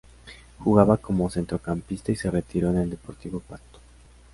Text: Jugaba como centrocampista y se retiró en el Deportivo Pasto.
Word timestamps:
Jugaba 0.57 0.97
como 0.97 1.29
centrocampista 1.29 2.11
y 2.11 2.15
se 2.15 2.31
retiró 2.31 2.71
en 2.71 2.77
el 2.79 2.89
Deportivo 2.89 3.39
Pasto. 3.39 3.77